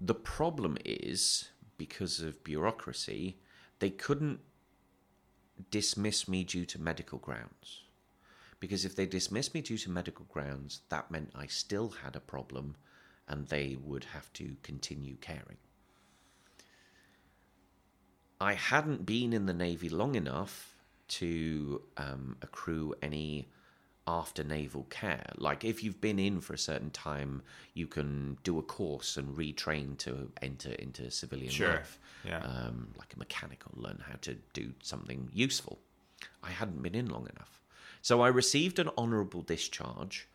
[0.00, 1.50] The problem is
[1.86, 3.36] because of bureaucracy,
[3.80, 4.38] they couldn't
[5.68, 7.82] dismiss me due to medical grounds.
[8.60, 12.20] Because if they dismissed me due to medical grounds, that meant I still had a
[12.20, 12.76] problem
[13.26, 15.58] and they would have to continue caring.
[18.40, 20.76] I hadn't been in the Navy long enough
[21.18, 23.48] to um, accrue any
[24.06, 25.26] after naval care.
[25.36, 27.42] Like, if you've been in for a certain time,
[27.74, 31.74] you can do a course and retrain to enter into civilian Sure.
[31.74, 32.00] life.
[32.24, 32.38] Yeah.
[32.38, 35.78] Um, like a mechanic or learn how to do something useful.
[36.42, 37.60] I hadn't been in long enough.
[38.00, 40.28] So I received an honourable discharge,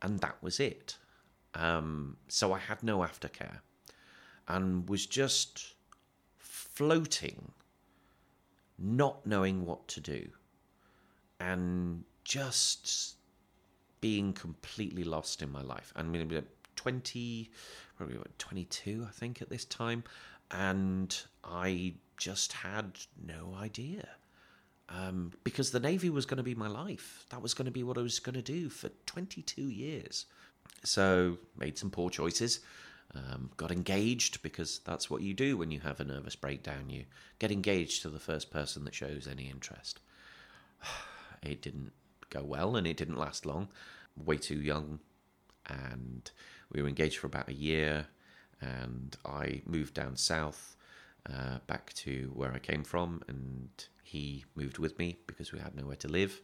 [0.00, 0.96] and that was it.
[1.54, 3.58] Um, so I had no aftercare
[4.48, 5.74] and was just
[6.38, 7.52] floating,
[8.78, 10.30] not knowing what to do,
[11.38, 13.16] and just
[14.00, 15.92] being completely lost in my life.
[15.96, 17.50] I mean, going to be 20,
[17.96, 20.04] probably what, 22, I think, at this time.
[20.50, 24.08] And I just had no idea.
[24.88, 27.24] Um, because the Navy was going to be my life.
[27.30, 30.26] That was going to be what I was going to do for 22 years.
[30.84, 32.60] So, made some poor choices.
[33.14, 36.88] Um, got engaged because that's what you do when you have a nervous breakdown.
[36.90, 37.04] You
[37.38, 40.00] get engaged to the first person that shows any interest.
[41.44, 41.90] It didn't
[42.32, 43.68] go well and it didn't last long.
[44.16, 44.98] Way too young.
[45.68, 46.30] And
[46.72, 48.06] we were engaged for about a year.
[48.60, 50.76] And I moved down south
[51.28, 53.22] uh, back to where I came from.
[53.28, 53.68] And
[54.02, 56.40] he moved with me because we had nowhere to live.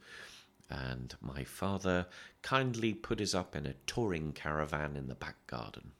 [0.70, 2.06] And my father
[2.42, 5.92] kindly put us up in a touring caravan in the back garden.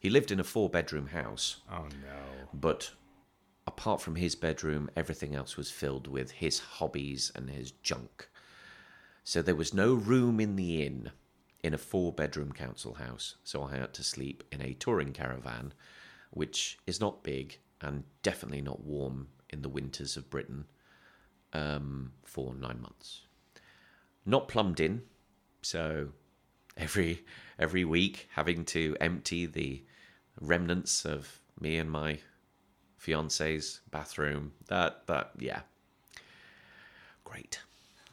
[0.00, 2.48] He lived in a four bedroom house, Oh no.
[2.54, 2.92] but
[3.66, 8.28] apart from his bedroom, everything else was filled with his hobbies and his junk.
[9.28, 11.10] So there was no room in the inn
[11.62, 15.74] in a four bedroom council house, so I had to sleep in a touring caravan,
[16.30, 20.64] which is not big and definitely not warm in the winters of Britain,
[21.52, 23.26] um, for nine months.
[24.24, 25.02] Not plumbed in,
[25.60, 26.08] so
[26.78, 27.26] every
[27.58, 29.84] every week having to empty the
[30.40, 32.20] remnants of me and my
[32.96, 34.52] fiance's bathroom.
[34.68, 35.60] That that yeah.
[37.24, 37.60] Great.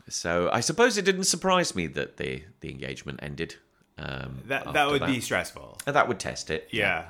[0.07, 3.55] So I suppose it didn't surprise me that the the engagement ended.
[3.97, 5.77] Um, That that would be stressful.
[5.87, 6.67] Uh, that would test it.
[6.71, 7.07] Yeah.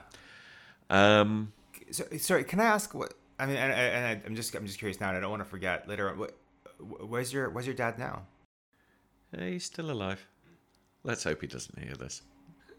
[0.89, 1.51] Um,
[1.91, 3.13] So, sorry, can I ask what?
[3.37, 5.43] I mean, and, and I, I'm just I'm just curious now, and I don't want
[5.43, 6.09] to forget later.
[6.09, 6.17] on.
[6.19, 6.37] What,
[6.79, 8.23] where's your Where's your dad now?
[9.37, 10.25] he's still alive.
[11.03, 12.21] Let's hope he doesn't hear this.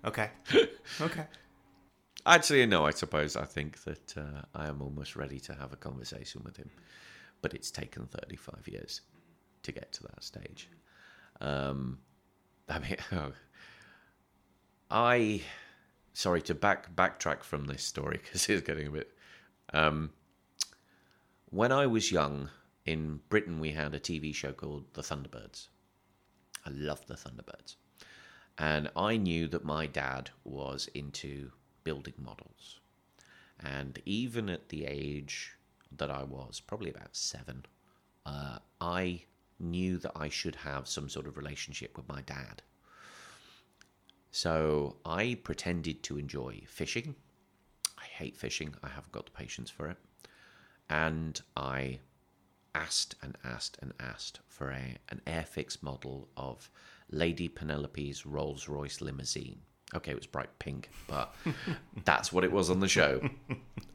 [0.05, 0.31] Okay.
[1.01, 1.27] okay.
[2.25, 2.87] Actually, no.
[2.87, 6.57] I suppose I think that uh, I am almost ready to have a conversation with
[6.57, 6.71] him,
[7.43, 9.03] but it's taken thirty-five years
[9.67, 10.71] to get to that stage.
[11.41, 11.99] Um,
[12.69, 12.97] I mean,
[14.91, 15.43] I
[16.13, 19.13] sorry to back backtrack from this story because it's getting a bit.
[19.73, 20.11] Um,
[21.51, 22.49] when I was young
[22.85, 25.69] in Britain, we had a TV show called The Thunderbirds.
[26.65, 27.77] I loved The Thunderbirds.
[28.59, 31.51] And I knew that my dad was into
[31.85, 32.81] building models.
[33.61, 35.57] And even at the age
[35.97, 37.67] that I was, probably about seven,
[38.25, 39.25] uh, I
[39.59, 42.63] knew that I should have some sort of relationship with my dad.
[44.31, 47.15] So I pretended to enjoy fishing.
[47.99, 49.97] I hate fishing, I haven't got the patience for it.
[50.91, 52.01] And I
[52.75, 56.71] asked and asked and asked for a, an Airfix model of
[57.11, 59.61] Lady Penelope's Rolls Royce limousine.
[59.95, 61.35] Okay, it was bright pink, but
[62.05, 63.21] that's what it was on the show.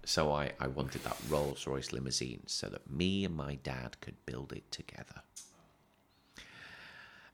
[0.05, 4.15] So I, I wanted that Rolls Royce limousine so that me and my dad could
[4.25, 5.21] build it together.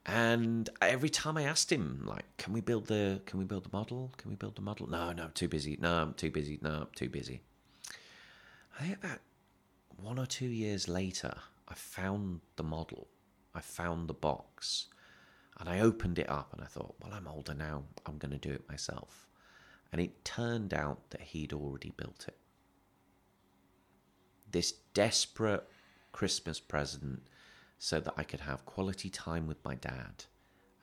[0.08, 3.76] And every time I asked him, like, can we build the can we build the
[3.76, 4.10] model?
[4.16, 4.88] Can we build the model?
[4.88, 5.76] No, no, I'm too busy.
[5.78, 6.58] No, I'm too busy.
[6.62, 7.42] No, I'm too busy.
[8.80, 9.18] I think about
[10.00, 11.34] one or two years later,
[11.68, 13.08] I found the model.
[13.54, 14.86] I found the box.
[15.60, 17.82] And I opened it up and I thought, well, I'm older now.
[18.06, 19.26] I'm going to do it myself.
[19.92, 22.38] And it turned out that he'd already built it.
[24.50, 25.68] This desperate
[26.12, 27.22] Christmas present
[27.78, 30.24] so that I could have quality time with my dad.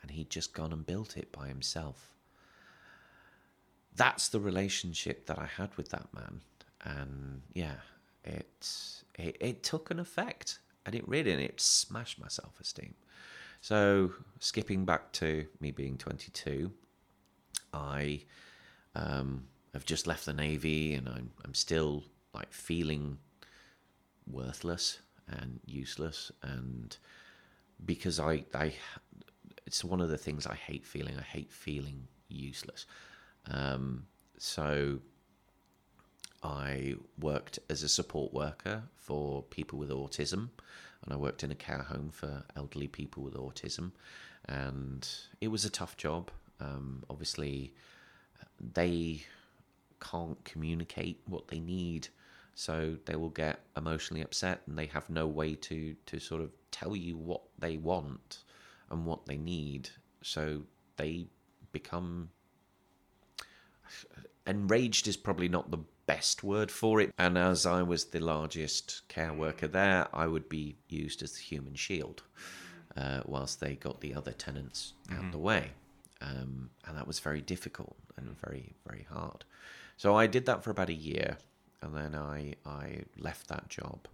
[0.01, 2.13] And he'd just gone and built it by himself.
[3.95, 6.41] That's the relationship that I had with that man.
[6.83, 7.75] And yeah,
[8.23, 8.69] it,
[9.15, 10.59] it, it took an effect.
[10.85, 12.93] And it really, and it smashed my self esteem.
[13.61, 16.71] So, skipping back to me being 22,
[17.73, 18.21] I
[18.93, 22.03] um, have just left the Navy and I'm, I'm still
[22.33, 23.17] like feeling
[24.27, 26.31] worthless and useless.
[26.41, 26.95] And
[27.85, 28.73] because I, I,
[29.65, 31.15] it's one of the things I hate feeling.
[31.17, 32.85] I hate feeling useless.
[33.49, 34.05] Um,
[34.37, 34.99] so
[36.43, 40.49] I worked as a support worker for people with autism
[41.05, 43.91] and I worked in a care home for elderly people with autism,
[44.47, 45.07] and
[45.39, 46.31] it was a tough job.
[46.59, 47.73] Um, obviously,
[48.73, 49.23] they
[50.01, 52.07] can't communicate what they need,
[52.55, 56.51] so they will get emotionally upset, and they have no way to to sort of
[56.71, 58.43] tell you what they want
[58.89, 59.89] and what they need.
[60.21, 60.63] So
[60.97, 61.27] they
[61.71, 62.29] become
[64.47, 67.13] enraged is probably not the best word for it.
[67.17, 71.41] And as I was the largest care worker there, I would be used as the
[71.41, 72.23] human shield
[72.95, 75.31] uh, whilst they got the other tenants out mm-hmm.
[75.31, 75.71] the way.
[76.21, 79.43] Um, and that was very difficult and very, very hard.
[79.97, 81.37] So I did that for about a year.
[81.81, 84.07] And then I, I left that job.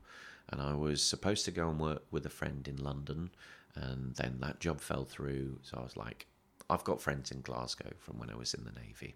[0.50, 3.32] And I was supposed to go and work with a friend in London.
[3.76, 5.60] And then that job fell through.
[5.63, 6.28] So I was like,
[6.69, 9.15] I've got friends in Glasgow from when I was in the Navy.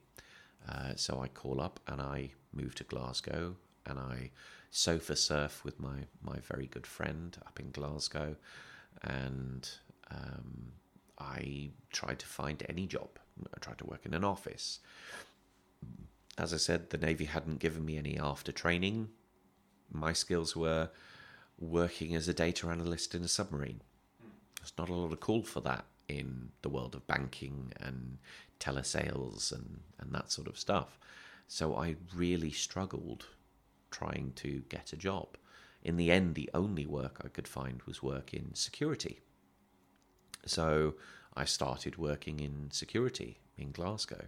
[0.67, 3.55] Uh, so I call up and I move to Glasgow
[3.85, 4.31] and I
[4.71, 8.35] sofa surf with my, my very good friend up in Glasgow.
[9.03, 9.69] And
[10.11, 10.71] um,
[11.19, 13.09] I tried to find any job.
[13.53, 14.79] I tried to work in an office.
[16.37, 19.09] As I said, the Navy hadn't given me any after training.
[19.91, 20.89] My skills were
[21.57, 23.81] working as a data analyst in a submarine.
[24.59, 28.17] There's not a lot of call for that in the world of banking and
[28.59, 30.99] telesales and, and that sort of stuff.
[31.47, 33.25] So I really struggled
[33.91, 35.37] trying to get a job.
[35.83, 39.21] In the end, the only work I could find was work in security.
[40.45, 40.95] So
[41.35, 44.25] I started working in security in Glasgow,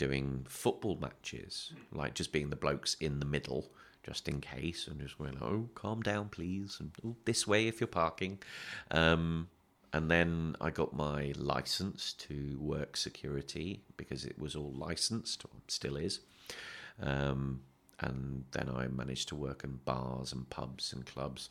[0.00, 3.70] doing football matches, like just being the blokes in the middle,
[4.02, 7.80] just in case, and just going, oh, calm down, please, and oh, this way if
[7.80, 8.38] you're parking.
[8.90, 9.48] Um,
[9.92, 15.50] and then I got my license to work security because it was all licensed, or
[15.68, 16.20] still is.
[17.02, 17.60] Um,
[17.98, 21.50] and then I managed to work in bars and pubs and clubs,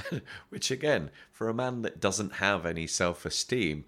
[0.50, 3.84] which again, for a man that doesn't have any self esteem,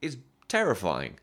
[0.00, 1.18] is terrifying.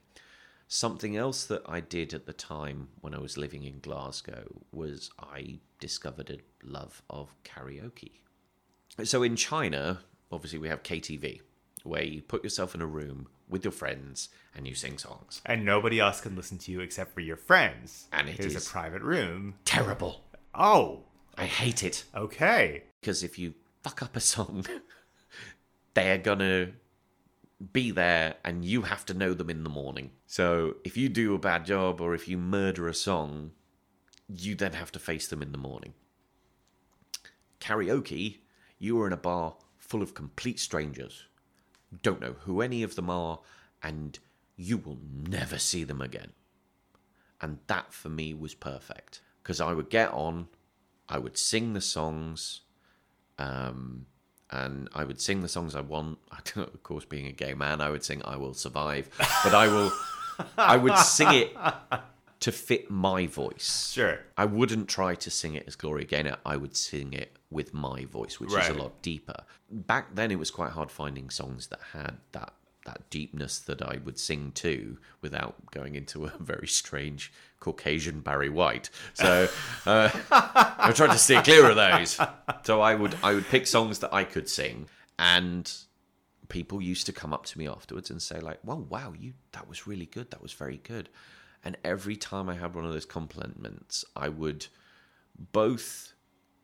[0.67, 5.11] Something else that I did at the time when I was living in Glasgow was
[5.19, 8.13] I discovered a love of karaoke.
[9.03, 9.99] So in China,
[10.31, 11.41] obviously, we have KTV,
[11.83, 15.41] where you put yourself in a room with your friends and you sing songs.
[15.45, 18.07] And nobody else can listen to you except for your friends.
[18.11, 19.55] And it is is a private room.
[19.65, 20.23] Terrible.
[20.55, 21.03] Oh,
[21.37, 22.05] I hate it.
[22.15, 22.83] okay.
[23.01, 24.65] Because if you fuck up a song,
[25.93, 26.71] they're gonna
[27.71, 30.11] be there and you have to know them in the morning.
[30.27, 33.51] So if you do a bad job or if you murder a song,
[34.27, 35.93] you then have to face them in the morning.
[37.59, 38.39] Karaoke,
[38.77, 41.25] you are in a bar full of complete strangers
[42.01, 43.39] don't know who any of them are,
[43.81, 44.19] and
[44.55, 46.31] you will never see them again.
[47.41, 50.47] And that for me was perfect because I would get on,
[51.07, 52.61] I would sing the songs,
[53.37, 54.07] um,
[54.51, 56.19] and I would sing the songs I want.
[56.55, 59.09] of course, being a gay man, I would sing "I Will Survive,"
[59.43, 59.91] but I will,
[60.57, 61.57] I would sing it
[62.41, 63.91] to fit my voice.
[63.91, 64.19] Sure.
[64.37, 66.37] I wouldn't try to sing it as Gloria Gaynor.
[66.45, 69.43] I would sing it with my voice, which is a lot deeper.
[69.71, 72.53] Back then, it was quite hard finding songs that had that
[72.85, 78.49] that deepness that I would sing to without going into a very strange Caucasian Barry
[78.49, 78.89] White.
[79.13, 79.49] So
[79.85, 82.19] uh, I tried to steer clear of those.
[82.63, 84.87] So I would I would pick songs that I could sing,
[85.19, 85.71] and
[86.47, 89.67] people used to come up to me afterwards and say like, "Well, wow, you that
[89.67, 90.31] was really good.
[90.31, 91.09] That was very good."
[91.63, 94.67] And every time I had one of those compliments, I would
[95.51, 96.13] both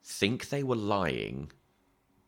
[0.04, 1.52] think they were lying,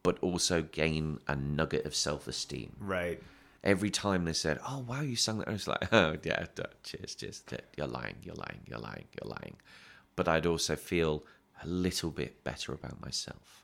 [0.02, 2.76] but also gain a nugget of self-esteem.
[2.80, 3.22] Right.
[3.64, 6.46] Every time they said, "Oh, wow, you sang that," I was like, "Oh, yeah,
[6.84, 7.44] cheers, cheers.
[7.78, 9.56] You're lying, you're lying, you're lying, you're lying."
[10.16, 11.24] But I'd also feel
[11.64, 13.64] a little bit better about myself.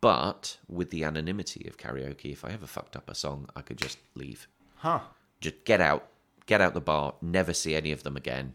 [0.00, 3.78] But with the anonymity of karaoke, if I ever fucked up a song, I could
[3.78, 4.46] just leave.
[4.76, 5.00] Huh.
[5.40, 6.08] Just get out,
[6.46, 8.54] get out the bar, never see any of them again.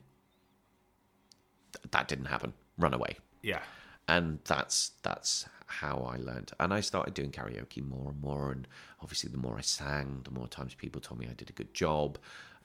[1.73, 2.53] Th- that didn't happen.
[2.77, 3.17] Run away.
[3.41, 3.61] Yeah.
[4.07, 5.45] And that's that's
[5.79, 6.51] how I learned.
[6.59, 8.51] And I started doing karaoke more and more.
[8.51, 8.67] And
[9.01, 11.73] obviously, the more I sang, the more times people told me I did a good
[11.73, 12.17] job.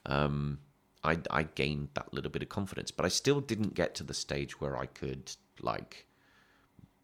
[0.06, 0.58] Um,
[1.04, 4.14] I, I gained that little bit of confidence, but I still didn't get to the
[4.14, 6.06] stage where I could like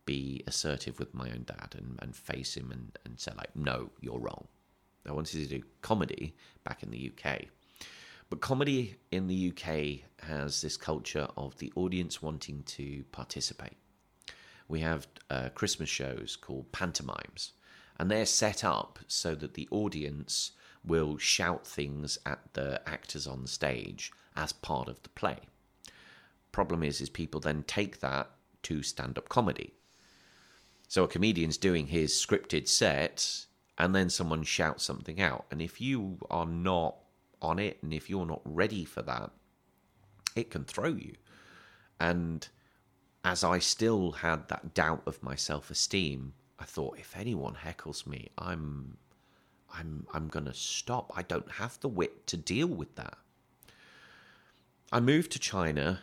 [0.04, 3.90] be assertive with my own dad and, and face him and, and say like, no,
[4.00, 4.46] you're wrong.
[5.06, 6.34] I wanted to do comedy
[6.64, 7.42] back in the UK.
[8.30, 13.76] But comedy in the UK has this culture of the audience wanting to participate.
[14.68, 17.52] We have uh, Christmas shows called pantomimes,
[17.98, 20.52] and they're set up so that the audience
[20.84, 25.38] will shout things at the actors on stage as part of the play.
[26.52, 28.30] Problem is, is people then take that
[28.62, 29.74] to stand-up comedy.
[30.88, 33.46] So a comedian's doing his scripted set,
[33.78, 35.46] and then someone shouts something out.
[35.50, 36.96] And if you are not
[37.42, 39.30] on it, and if you're not ready for that,
[40.36, 41.14] it can throw you.
[41.98, 42.46] And
[43.24, 48.28] as I still had that doubt of my self-esteem, I thought if anyone heckles me,
[48.38, 48.98] I'm
[49.72, 51.12] I'm I'm going to stop.
[51.16, 53.16] I don't have the wit to deal with that.
[54.92, 56.00] I moved to China,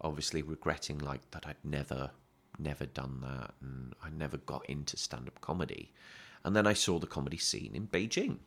[0.00, 2.10] obviously regretting like that I'd never
[2.58, 5.92] never done that and I never got into stand-up comedy.
[6.44, 8.38] And then I saw the comedy scene in Beijing.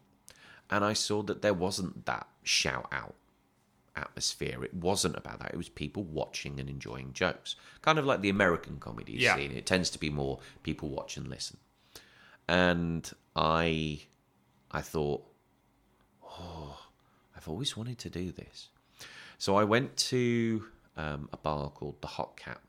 [0.69, 3.15] And I saw that there wasn't that shout out
[3.95, 4.63] atmosphere.
[4.63, 5.51] It wasn't about that.
[5.53, 7.55] It was people watching and enjoying jokes.
[7.81, 9.35] Kind of like the American comedy Yeah.
[9.35, 9.51] scene.
[9.51, 11.57] It tends to be more people watch and listen.
[12.47, 14.01] And I
[14.71, 15.23] I thought,
[16.23, 16.77] oh,
[17.35, 18.69] I've always wanted to do this.
[19.37, 20.65] So I went to
[20.97, 22.59] um, a bar called the Hot Cat.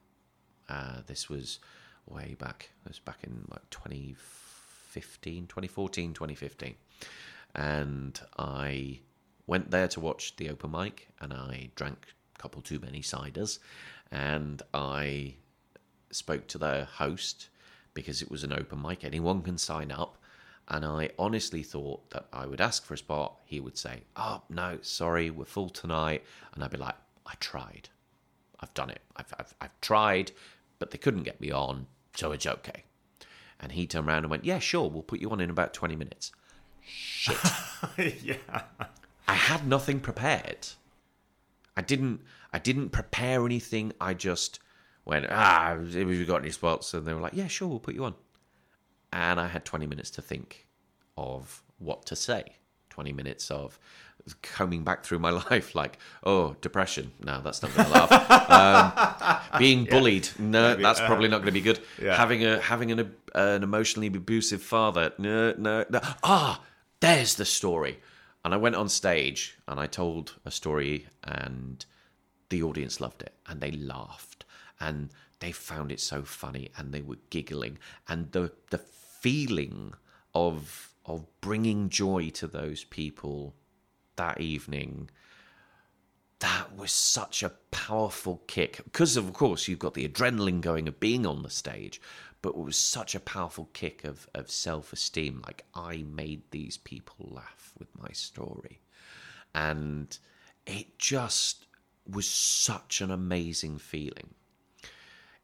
[0.68, 1.58] Uh, this was
[2.06, 2.70] way back.
[2.84, 6.74] It was back in like 2015, 2014, 2015.
[7.54, 9.00] And I
[9.46, 13.58] went there to watch the open mic and I drank a couple too many ciders.
[14.10, 15.34] And I
[16.10, 17.48] spoke to the host
[17.94, 20.18] because it was an open mic, anyone can sign up.
[20.68, 23.36] And I honestly thought that I would ask for a spot.
[23.44, 26.24] He would say, Oh, no, sorry, we're full tonight.
[26.54, 27.88] And I'd be like, I tried.
[28.60, 29.00] I've done it.
[29.16, 30.32] I've, I've, I've tried,
[30.78, 32.84] but they couldn't get me on, so it's okay.
[33.60, 35.94] And he turned around and went, Yeah, sure, we'll put you on in about 20
[35.94, 36.32] minutes.
[36.82, 37.38] Shit.
[38.22, 38.62] yeah.
[39.28, 40.68] I had nothing prepared.
[41.76, 42.20] I didn't.
[42.52, 43.92] I didn't prepare anything.
[44.00, 44.60] I just
[45.04, 45.26] went.
[45.30, 46.94] Ah, have you got any spots?
[46.94, 48.14] And they were like, "Yeah, sure, we'll put you on."
[49.12, 50.66] And I had twenty minutes to think
[51.16, 52.44] of what to say.
[52.88, 53.78] Twenty minutes of
[54.42, 57.12] combing back through my life, like, oh, depression.
[57.22, 59.40] No, that's not going to laugh.
[59.52, 60.28] Um, being bullied.
[60.38, 61.80] No, that's probably not going to be good.
[62.00, 62.16] Yeah.
[62.16, 65.12] Having a having an an emotionally abusive father.
[65.18, 66.00] No, no, no.
[66.22, 66.62] Ah,
[67.00, 67.98] there's the story.
[68.46, 71.84] And I went on stage and I told a story, and
[72.48, 74.44] the audience loved it and they laughed
[74.78, 77.78] and they found it so funny and they were giggling.
[78.06, 79.94] And the the feeling
[80.32, 83.56] of of bringing joy to those people
[84.14, 85.10] that evening
[86.38, 88.80] that was such a powerful kick.
[88.84, 92.00] Because of course you've got the adrenaline going of being on the stage
[92.42, 95.42] but it was such a powerful kick of, of self-esteem.
[95.46, 98.80] Like i made these people laugh with my story.
[99.54, 100.16] And
[100.66, 101.66] it just
[102.08, 104.34] was such an amazing feeling.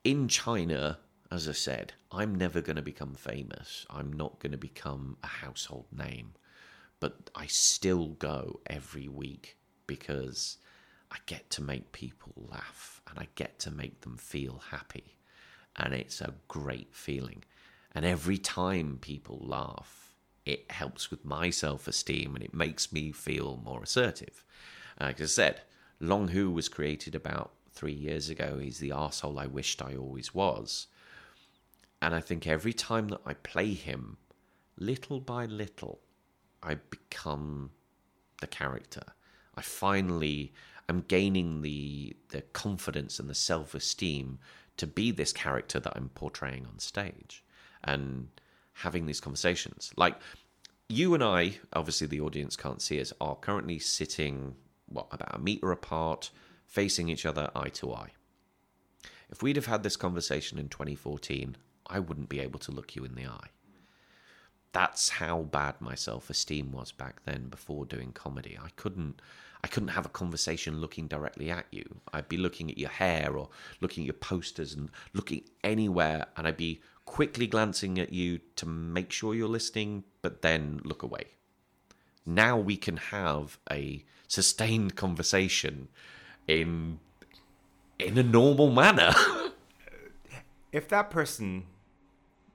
[0.04, 0.98] In china
[1.30, 3.86] as i said i'm never going to become famous.
[3.90, 6.32] I'm not going to become a household name.
[7.00, 10.58] But I still go every week because
[11.10, 15.16] I get to make people laugh and I get to make them feel happy.
[15.76, 17.44] And it's a great feeling.
[17.94, 20.14] And every time people laugh,
[20.44, 24.44] it helps with my self esteem and it makes me feel more assertive.
[25.00, 25.62] Uh, like I said,
[26.00, 28.58] Long Hu was created about three years ago.
[28.58, 30.88] He's the asshole I wished I always was.
[32.00, 34.16] And I think every time that I play him,
[34.76, 36.00] little by little,
[36.62, 37.70] I become
[38.40, 39.04] the character.
[39.54, 40.52] I finally
[40.88, 44.38] am gaining the the confidence and the self esteem
[44.76, 47.44] to be this character that I'm portraying on stage
[47.84, 48.28] and
[48.72, 49.92] having these conversations.
[49.96, 50.16] Like
[50.88, 54.56] you and I, obviously the audience can't see us, are currently sitting
[54.86, 56.30] what about a meter apart,
[56.66, 58.10] facing each other eye to eye.
[59.30, 61.56] If we'd have had this conversation in 2014,
[61.86, 63.48] I wouldn't be able to look you in the eye.
[64.72, 68.58] That's how bad my self-esteem was back then before doing comedy.
[68.62, 69.20] I couldn't
[69.64, 71.84] I couldn't have a conversation looking directly at you.
[72.12, 73.48] I'd be looking at your hair or
[73.80, 78.66] looking at your posters and looking anywhere and I'd be quickly glancing at you to
[78.66, 81.26] make sure you're listening but then look away.
[82.26, 85.88] Now we can have a sustained conversation
[86.48, 86.98] in
[87.98, 89.12] in a normal manner.
[90.72, 91.64] if that person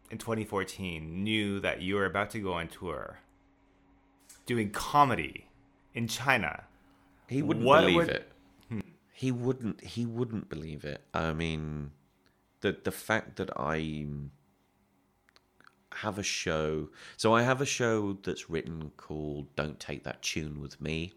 [0.09, 3.19] in 2014 knew that you were about to go on tour
[4.45, 5.47] doing comedy
[5.93, 6.63] in China,
[7.27, 8.31] he wouldn't What believe would- it.
[9.11, 9.81] He wouldn't.
[9.81, 11.03] He wouldn't believe it.
[11.13, 11.91] I mean,
[12.61, 14.05] the the fact that I
[15.91, 16.89] have a show.
[17.17, 21.13] So I have a show that's written called "Don't Take That Tune with Me,"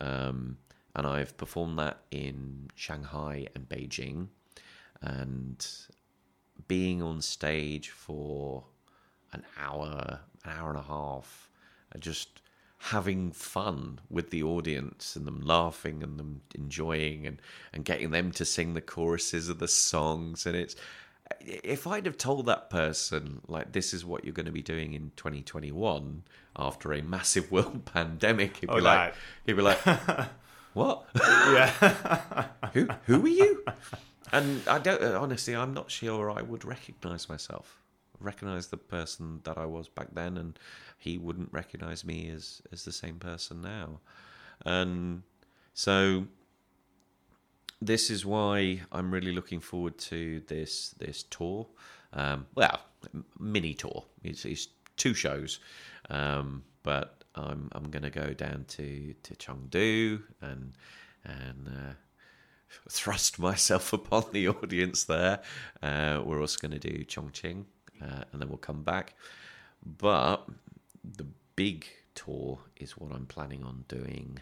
[0.00, 0.58] um,
[0.94, 4.28] and I've performed that in Shanghai and Beijing,
[5.00, 5.66] and
[6.68, 8.64] being on stage for
[9.32, 11.50] an hour, an hour and a half,
[11.90, 12.40] and just
[12.88, 17.40] having fun with the audience and them laughing and them enjoying and,
[17.72, 20.44] and getting them to sing the choruses of the songs.
[20.44, 20.76] And it's,
[21.40, 24.92] if I'd have told that person, like, this is what you're going to be doing
[24.92, 26.24] in 2021
[26.56, 29.14] after a massive world pandemic, he'd be Oh, like, that.
[29.46, 29.78] he'd be like,
[30.74, 31.06] what?
[31.14, 31.70] yeah,
[32.74, 33.64] who who are you?
[34.30, 37.80] And I don't honestly, I'm not sure I would recognize myself,
[38.20, 40.58] recognize the person that I was back then, and
[40.98, 44.00] he wouldn't recognize me as as the same person now.
[44.64, 45.22] And
[45.74, 46.26] so
[47.80, 51.66] this is why I'm really looking forward to this this tour.
[52.12, 52.80] Um, well,
[53.38, 54.04] mini tour.
[54.22, 55.60] It's, it's two shows,
[56.10, 60.72] um, but I'm I'm going to go down to to Chengdu and
[61.24, 61.92] and uh,
[62.90, 65.40] thrust myself upon the audience there.
[65.82, 67.64] Uh, we're also going to do Chongqing,
[68.02, 69.14] uh, and then we'll come back.
[69.84, 70.46] But
[71.04, 71.26] the
[71.56, 74.38] big tour is what I'm planning on doing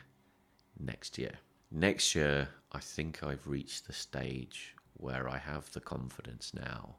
[0.78, 1.32] next year.
[1.70, 6.96] Next year, I think I've reached the stage where I have the confidence now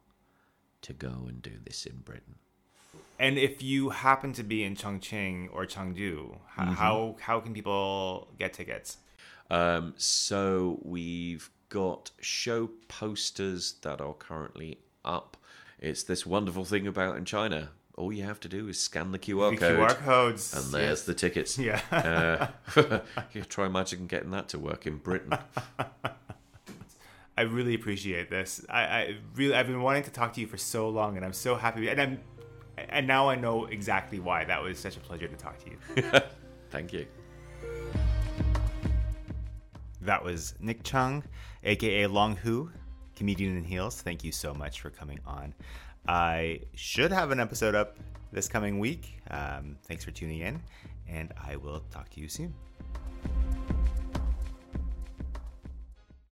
[0.82, 2.36] to go and do this in Britain.
[3.20, 8.28] and if you happen to be in Chongqing or Chengdu, h- how how can people
[8.38, 8.98] get tickets?
[9.50, 15.38] Um, so we've got show posters that are currently up.
[15.84, 17.72] It's this wonderful thing about in China.
[17.96, 20.54] All you have to do is scan the QR The code, QR codes.
[20.54, 21.04] and there's yes.
[21.04, 21.60] the tickets.
[21.60, 21.82] Yeah.
[21.92, 23.00] Uh,
[23.34, 25.38] you try magic getting that to work in Britain.
[27.38, 28.66] I really appreciate this.
[28.70, 31.34] I, I really I've been wanting to talk to you for so long, and I'm
[31.34, 31.90] so happy.
[31.90, 32.20] And I'm
[32.78, 34.46] and now I know exactly why.
[34.46, 36.22] That was such a pleasure to talk to you.
[36.70, 37.06] Thank you.
[40.00, 41.26] That was Nick Cheng,
[41.62, 42.72] aka Long Hu,
[43.16, 44.02] comedian in heels.
[44.02, 45.54] Thank you so much for coming on.
[46.08, 47.98] I should have an episode up
[48.32, 49.20] this coming week.
[49.30, 50.62] Um, thanks for tuning in,
[51.08, 52.54] and I will talk to you soon.